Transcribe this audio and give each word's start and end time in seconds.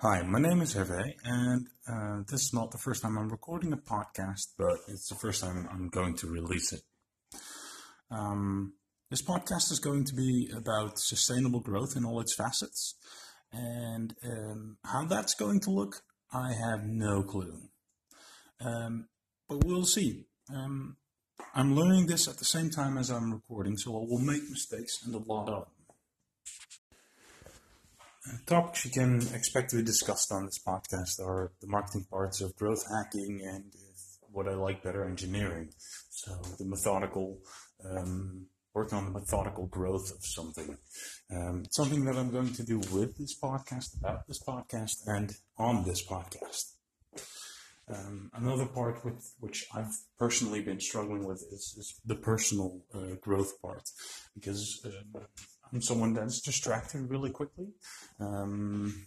Hi, 0.00 0.22
my 0.22 0.38
name 0.38 0.60
is 0.60 0.76
Hervé, 0.76 1.14
and 1.24 1.66
uh, 1.88 2.22
this 2.30 2.42
is 2.42 2.54
not 2.54 2.70
the 2.70 2.78
first 2.78 3.02
time 3.02 3.18
I'm 3.18 3.28
recording 3.28 3.72
a 3.72 3.76
podcast, 3.76 4.46
but 4.56 4.78
it's 4.86 5.08
the 5.08 5.16
first 5.16 5.42
time 5.42 5.68
I'm 5.72 5.88
going 5.88 6.14
to 6.18 6.28
release 6.28 6.72
it. 6.72 6.82
Um, 8.08 8.74
this 9.10 9.22
podcast 9.22 9.72
is 9.72 9.80
going 9.80 10.04
to 10.04 10.14
be 10.14 10.52
about 10.56 11.00
sustainable 11.00 11.58
growth 11.58 11.96
in 11.96 12.04
all 12.04 12.20
its 12.20 12.32
facets, 12.32 12.94
and 13.52 14.14
um, 14.24 14.76
how 14.84 15.04
that's 15.04 15.34
going 15.34 15.58
to 15.62 15.70
look, 15.70 16.02
I 16.32 16.52
have 16.52 16.84
no 16.86 17.24
clue. 17.24 17.58
Um, 18.60 19.08
but 19.48 19.64
we'll 19.64 19.84
see. 19.84 20.26
Um, 20.48 20.96
I'm 21.56 21.74
learning 21.74 22.06
this 22.06 22.28
at 22.28 22.36
the 22.36 22.44
same 22.44 22.70
time 22.70 22.98
as 22.98 23.10
I'm 23.10 23.32
recording, 23.32 23.76
so 23.76 23.96
I 23.96 24.06
will 24.08 24.20
make 24.20 24.48
mistakes 24.48 25.04
and 25.04 25.12
a 25.12 25.18
lot 25.18 25.48
of 25.48 25.64
them 25.64 25.77
topics 28.46 28.84
you 28.84 28.90
can 28.90 29.22
expect 29.34 29.70
to 29.70 29.76
be 29.76 29.82
discussed 29.82 30.32
on 30.32 30.44
this 30.44 30.60
podcast 30.66 31.20
are 31.20 31.52
the 31.60 31.66
marketing 31.66 32.06
parts 32.10 32.40
of 32.40 32.56
growth 32.56 32.84
hacking 32.90 33.40
and 33.44 33.72
what 34.32 34.48
I 34.48 34.54
like 34.54 34.82
better 34.82 35.04
engineering. 35.04 35.70
So 36.10 36.40
the 36.58 36.64
methodical, 36.64 37.38
um, 37.84 38.46
working 38.74 38.98
on 38.98 39.04
the 39.06 39.18
methodical 39.18 39.66
growth 39.66 40.10
of 40.10 40.24
something. 40.24 40.76
Um, 41.34 41.64
something 41.70 42.04
that 42.04 42.16
I'm 42.16 42.30
going 42.30 42.52
to 42.54 42.62
do 42.62 42.78
with 42.92 43.16
this 43.18 43.38
podcast, 43.38 43.98
about 43.98 44.26
this 44.26 44.42
podcast, 44.42 45.06
and 45.06 45.34
on 45.56 45.84
this 45.84 46.06
podcast. 46.06 46.74
Um, 47.90 48.30
another 48.34 48.66
part 48.66 49.02
with 49.04 49.34
which 49.40 49.66
I've 49.74 49.94
personally 50.18 50.60
been 50.60 50.80
struggling 50.80 51.24
with 51.24 51.42
is, 51.50 51.74
is 51.78 52.00
the 52.04 52.16
personal 52.16 52.82
uh, 52.94 53.14
growth 53.20 53.60
part 53.62 53.88
because 54.34 54.84
uh, 54.84 55.20
I'm 55.72 55.82
someone 55.82 56.14
that's 56.14 56.40
distracted 56.40 57.10
really 57.10 57.30
quickly. 57.30 57.68
Um, 58.20 59.06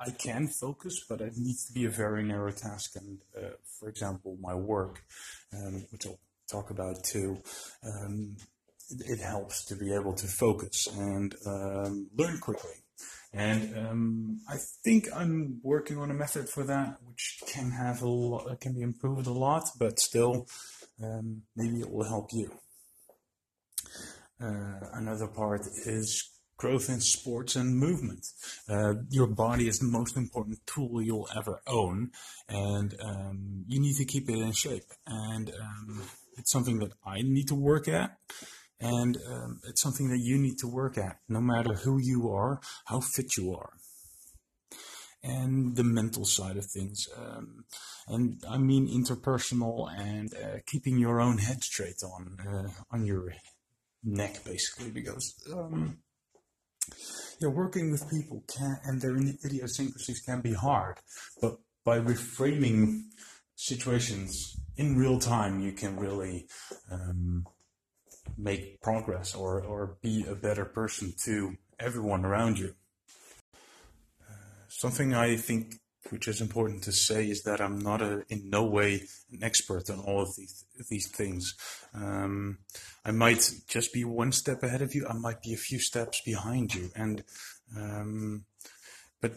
I 0.00 0.10
can 0.10 0.48
focus, 0.48 1.04
but 1.08 1.20
it 1.20 1.32
needs 1.36 1.66
to 1.66 1.72
be 1.72 1.84
a 1.86 1.90
very 1.90 2.22
narrow 2.22 2.52
task. 2.52 2.96
And 2.96 3.20
uh, 3.36 3.56
for 3.78 3.88
example, 3.88 4.36
my 4.40 4.54
work, 4.54 5.02
um, 5.52 5.86
which 5.90 6.06
I'll 6.06 6.18
talk 6.50 6.70
about 6.70 7.04
too, 7.04 7.38
um, 7.84 8.36
it, 8.90 9.18
it, 9.18 9.20
helps 9.20 9.64
to 9.66 9.76
be 9.76 9.94
able 9.94 10.14
to 10.14 10.26
focus 10.26 10.88
and 10.94 11.34
um, 11.46 12.08
learn 12.16 12.38
quickly. 12.38 12.72
And 13.32 13.76
um, 13.76 14.40
I 14.48 14.56
think 14.84 15.08
I'm 15.14 15.60
working 15.62 15.98
on 15.98 16.10
a 16.10 16.14
method 16.14 16.48
for 16.48 16.64
that, 16.64 16.98
which 17.06 17.42
can 17.46 17.70
have 17.70 18.02
a 18.02 18.08
lot, 18.08 18.60
can 18.60 18.74
be 18.74 18.82
improved 18.82 19.26
a 19.26 19.32
lot, 19.32 19.64
but 19.78 19.98
still, 20.00 20.46
um, 21.02 21.42
maybe 21.54 21.80
it 21.80 21.90
will 21.90 22.08
help 22.08 22.30
you. 22.32 22.50
Uh, 24.40 24.86
another 24.94 25.26
part 25.26 25.62
is 25.86 26.30
growth 26.58 26.88
in 26.88 27.00
sports 27.00 27.56
and 27.56 27.76
movement. 27.76 28.26
Uh, 28.68 28.94
your 29.08 29.26
body 29.26 29.68
is 29.68 29.78
the 29.78 29.86
most 29.86 30.16
important 30.16 30.58
tool 30.66 31.00
you'll 31.00 31.28
ever 31.34 31.60
own, 31.66 32.10
and 32.48 32.94
um, 33.02 33.64
you 33.66 33.80
need 33.80 33.94
to 33.96 34.04
keep 34.04 34.28
it 34.28 34.38
in 34.38 34.52
shape. 34.52 34.84
And 35.06 35.50
um, 35.50 36.02
it's 36.36 36.52
something 36.52 36.78
that 36.80 36.92
I 37.06 37.22
need 37.22 37.48
to 37.48 37.54
work 37.54 37.88
at, 37.88 38.18
and 38.80 39.16
um, 39.28 39.60
it's 39.68 39.80
something 39.80 40.08
that 40.08 40.20
you 40.20 40.38
need 40.38 40.58
to 40.58 40.68
work 40.68 40.98
at, 40.98 41.18
no 41.28 41.40
matter 41.40 41.74
who 41.74 41.98
you 42.00 42.28
are, 42.30 42.60
how 42.86 43.00
fit 43.00 43.36
you 43.36 43.54
are. 43.54 43.72
And 45.22 45.74
the 45.74 45.82
mental 45.82 46.24
side 46.24 46.56
of 46.56 46.66
things, 46.66 47.08
um, 47.16 47.64
and 48.06 48.40
I 48.48 48.56
mean 48.58 48.86
interpersonal 48.88 49.92
and 49.92 50.32
uh, 50.32 50.58
keeping 50.64 50.96
your 50.96 51.20
own 51.20 51.38
head 51.38 51.64
straight 51.64 52.02
on 52.04 52.38
uh, 52.48 52.68
on 52.92 53.04
your 53.04 53.32
neck 54.08 54.44
basically 54.44 54.90
because 54.90 55.34
um, 55.52 55.98
yeah, 57.40 57.48
working 57.48 57.90
with 57.90 58.10
people 58.10 58.42
can 58.48 58.78
and 58.84 59.00
their 59.00 59.16
idiosyncrasies 59.16 60.20
can 60.20 60.40
be 60.40 60.52
hard, 60.52 60.98
but 61.40 61.58
by 61.84 61.98
reframing 61.98 63.02
situations 63.54 64.56
in 64.76 64.96
real 64.96 65.18
time, 65.18 65.60
you 65.60 65.72
can 65.72 65.96
really 65.96 66.46
um, 66.90 67.46
make 68.36 68.80
progress 68.80 69.34
or 69.34 69.60
or 69.60 69.98
be 70.02 70.24
a 70.28 70.34
better 70.34 70.64
person 70.64 71.12
to 71.24 71.56
everyone 71.78 72.24
around 72.24 72.58
you. 72.58 72.74
Uh, 74.28 74.34
something 74.68 75.14
I 75.14 75.36
think 75.36 75.74
which 76.10 76.28
is 76.28 76.40
important 76.40 76.82
to 76.84 76.92
say 76.92 77.28
is 77.28 77.42
that 77.42 77.60
I'm 77.60 77.78
not 77.78 78.02
a, 78.02 78.24
in 78.28 78.50
no 78.50 78.64
way 78.64 79.02
an 79.32 79.42
expert 79.42 79.90
on 79.90 80.00
all 80.00 80.22
of 80.22 80.34
these 80.36 80.64
these 80.88 81.08
things. 81.08 81.54
Um, 81.94 82.58
I 83.04 83.10
might 83.10 83.50
just 83.68 83.92
be 83.92 84.04
one 84.04 84.32
step 84.32 84.62
ahead 84.62 84.82
of 84.82 84.94
you. 84.94 85.06
I 85.08 85.14
might 85.14 85.42
be 85.42 85.54
a 85.54 85.58
few 85.58 85.78
steps 85.78 86.20
behind 86.24 86.74
you, 86.74 86.90
and 86.94 87.24
um, 87.76 88.44
but 89.20 89.34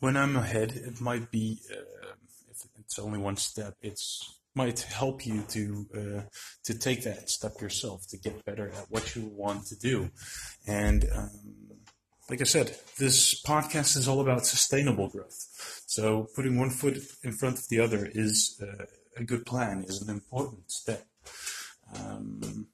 when 0.00 0.16
I'm 0.16 0.36
ahead, 0.36 0.72
it 0.72 1.00
might 1.00 1.30
be 1.30 1.60
uh, 1.70 2.14
if 2.50 2.64
it's 2.78 2.98
only 2.98 3.18
one 3.18 3.36
step. 3.36 3.74
It's 3.82 4.40
might 4.54 4.80
help 4.80 5.26
you 5.26 5.42
to 5.48 5.86
uh, 5.94 6.22
to 6.64 6.78
take 6.78 7.02
that 7.02 7.28
step 7.28 7.60
yourself 7.60 8.06
to 8.08 8.16
get 8.18 8.44
better 8.44 8.68
at 8.68 8.86
what 8.88 9.16
you 9.16 9.26
want 9.34 9.66
to 9.66 9.76
do, 9.76 10.10
and 10.66 11.08
um, 11.14 11.54
like 12.28 12.40
I 12.40 12.44
said, 12.44 12.76
this 12.98 13.42
podcast 13.42 13.96
is 13.96 14.08
all 14.08 14.20
about 14.20 14.46
sustainable 14.46 15.08
growth. 15.08 15.82
So 15.86 16.28
putting 16.34 16.58
one 16.58 16.70
foot 16.70 16.98
in 17.22 17.32
front 17.32 17.58
of 17.58 17.68
the 17.68 17.80
other 17.80 18.08
is 18.12 18.60
uh, 18.62 18.86
a 19.16 19.24
good 19.24 19.44
plan, 19.44 19.84
is 19.86 20.02
an 20.02 20.10
important 20.10 20.70
step. 20.70 21.06
Um, 21.94 22.68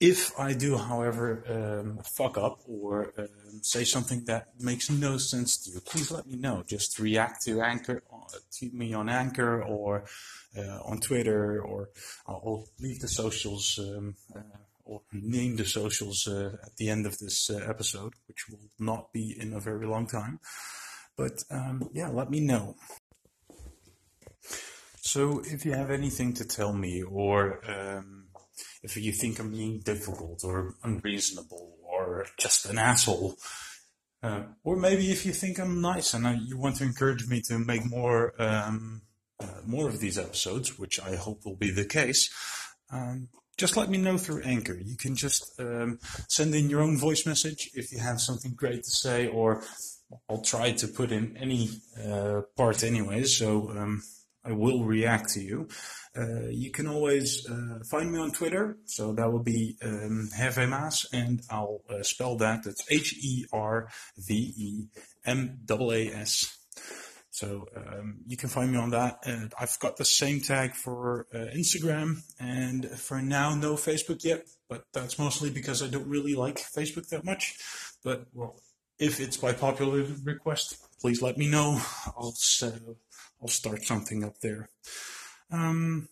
if 0.00 0.38
I 0.38 0.52
do, 0.52 0.76
however, 0.76 1.44
um, 1.48 1.98
fuck 2.04 2.36
up 2.36 2.60
or 2.66 3.14
um, 3.16 3.62
say 3.62 3.84
something 3.84 4.24
that 4.24 4.48
makes 4.60 4.90
no 4.90 5.18
sense 5.18 5.56
to 5.64 5.70
you, 5.70 5.80
please 5.80 6.10
let 6.10 6.26
me 6.26 6.36
know. 6.36 6.64
Just 6.66 6.98
react 6.98 7.44
to 7.44 7.62
Anchor, 7.62 8.02
uh, 8.12 8.38
to 8.58 8.70
me 8.72 8.92
on 8.92 9.08
Anchor 9.08 9.62
or 9.62 10.04
uh, 10.58 10.80
on 10.84 10.98
Twitter, 10.98 11.60
or 11.62 11.90
I'll 12.26 12.66
leave 12.80 13.00
the 13.00 13.08
socials 13.08 13.78
um, 13.78 14.16
uh, 14.34 14.40
or 14.84 15.02
name 15.12 15.56
the 15.56 15.64
socials 15.64 16.26
uh, 16.26 16.56
at 16.62 16.76
the 16.76 16.88
end 16.90 17.06
of 17.06 17.18
this 17.18 17.50
uh, 17.50 17.64
episode, 17.68 18.12
which 18.26 18.48
will 18.50 18.70
not 18.78 19.12
be 19.12 19.34
in 19.38 19.52
a 19.52 19.60
very 19.60 19.86
long 19.86 20.06
time. 20.06 20.40
But 21.16 21.44
um, 21.50 21.88
yeah, 21.92 22.08
let 22.08 22.30
me 22.30 22.40
know. 22.40 22.76
So 25.00 25.42
if 25.44 25.64
you 25.64 25.72
have 25.72 25.90
anything 25.90 26.32
to 26.34 26.44
tell 26.44 26.72
me, 26.72 27.02
or 27.02 27.60
um, 27.70 28.28
if 28.82 28.96
you 28.96 29.12
think 29.12 29.38
I'm 29.38 29.50
being 29.50 29.80
difficult 29.80 30.42
or 30.44 30.74
unreasonable 30.82 31.76
or 31.82 32.26
just 32.38 32.66
an 32.66 32.78
asshole, 32.78 33.36
uh, 34.22 34.44
or 34.64 34.76
maybe 34.76 35.10
if 35.10 35.26
you 35.26 35.32
think 35.32 35.58
I'm 35.58 35.80
nice 35.80 36.14
and 36.14 36.48
you 36.48 36.56
want 36.56 36.76
to 36.76 36.84
encourage 36.84 37.28
me 37.28 37.42
to 37.48 37.58
make 37.58 37.84
more 37.84 38.32
um, 38.40 39.02
uh, 39.40 39.60
more 39.66 39.88
of 39.88 40.00
these 40.00 40.18
episodes, 40.18 40.78
which 40.78 40.98
I 41.00 41.16
hope 41.16 41.44
will 41.44 41.56
be 41.56 41.70
the 41.70 41.84
case, 41.84 42.30
um, 42.90 43.28
just 43.56 43.76
let 43.76 43.88
me 43.88 43.98
know 43.98 44.18
through 44.18 44.42
Anchor. 44.42 44.74
You 44.74 44.96
can 44.96 45.16
just 45.16 45.58
um, 45.60 45.98
send 46.28 46.54
in 46.54 46.70
your 46.70 46.82
own 46.82 46.98
voice 46.98 47.26
message 47.26 47.70
if 47.74 47.92
you 47.92 47.98
have 47.98 48.20
something 48.20 48.54
great 48.54 48.82
to 48.84 48.90
say, 48.90 49.28
or 49.28 49.62
I'll 50.28 50.42
try 50.42 50.72
to 50.72 50.88
put 50.88 51.12
in 51.12 51.36
any 51.36 51.70
uh, 52.02 52.42
part 52.56 52.82
anyway, 52.84 53.24
so 53.24 53.70
um, 53.70 54.02
I 54.44 54.52
will 54.52 54.84
react 54.84 55.30
to 55.30 55.40
you. 55.40 55.68
Uh, 56.16 56.48
you 56.50 56.70
can 56.70 56.86
always 56.86 57.48
uh, 57.48 57.78
find 57.90 58.12
me 58.12 58.18
on 58.18 58.30
Twitter, 58.30 58.76
so 58.84 59.12
that 59.14 59.32
will 59.32 59.42
be 59.42 59.76
um, 59.82 60.28
Hervé 60.36 61.08
and 61.12 61.40
I'll 61.50 61.80
uh, 61.88 62.02
spell 62.02 62.36
that. 62.36 62.66
It's 62.66 62.84
H 62.90 63.14
E 63.14 63.46
R 63.52 63.88
V 64.18 64.54
E 64.56 64.88
M 65.24 65.58
A 65.70 66.08
S. 66.08 66.63
So 67.34 67.66
um, 67.74 68.18
you 68.28 68.36
can 68.36 68.48
find 68.48 68.70
me 68.70 68.78
on 68.78 68.90
that. 68.90 69.18
And 69.24 69.52
I've 69.58 69.76
got 69.80 69.96
the 69.96 70.04
same 70.04 70.40
tag 70.40 70.76
for 70.76 71.26
uh, 71.34 71.50
Instagram, 71.52 72.22
and 72.38 72.88
for 72.88 73.20
now, 73.20 73.56
no 73.56 73.74
Facebook 73.74 74.22
yet. 74.22 74.46
But 74.68 74.84
that's 74.92 75.18
mostly 75.18 75.50
because 75.50 75.82
I 75.82 75.88
don't 75.88 76.06
really 76.06 76.36
like 76.36 76.58
Facebook 76.58 77.08
that 77.08 77.24
much. 77.24 77.58
But 78.04 78.26
well, 78.32 78.60
if 79.00 79.18
it's 79.18 79.36
by 79.36 79.52
popular 79.52 80.06
request, 80.22 80.76
please 81.00 81.22
let 81.22 81.36
me 81.36 81.50
know. 81.50 81.80
I'll 82.16 82.36
uh, 82.62 82.70
I'll 83.42 83.48
start 83.48 83.82
something 83.82 84.22
up 84.22 84.38
there. 84.40 84.68
Um, 85.50 86.08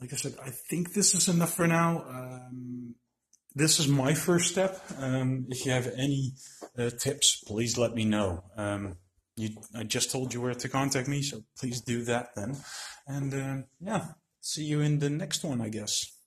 like 0.00 0.12
I 0.12 0.16
said, 0.16 0.36
I 0.40 0.50
think 0.50 0.94
this 0.94 1.12
is 1.12 1.26
enough 1.26 1.54
for 1.54 1.66
now. 1.66 2.04
Um, 2.08 2.94
this 3.56 3.80
is 3.80 3.88
my 3.88 4.14
first 4.14 4.48
step. 4.52 4.80
Um, 4.96 5.46
if 5.48 5.66
you 5.66 5.72
have 5.72 5.88
any 5.96 6.34
uh, 6.78 6.90
tips, 6.90 7.42
please 7.44 7.76
let 7.76 7.94
me 7.94 8.04
know. 8.04 8.44
You, 9.40 9.50
I 9.74 9.84
just 9.84 10.10
told 10.10 10.34
you 10.34 10.42
where 10.42 10.54
to 10.54 10.68
contact 10.68 11.08
me, 11.08 11.22
so 11.22 11.42
please 11.58 11.80
do 11.80 12.04
that 12.04 12.34
then. 12.36 12.56
And 13.06 13.32
uh, 13.32 13.66
yeah, 13.80 14.08
see 14.40 14.64
you 14.64 14.80
in 14.80 14.98
the 14.98 15.08
next 15.08 15.44
one, 15.44 15.60
I 15.60 15.70
guess. 15.70 16.19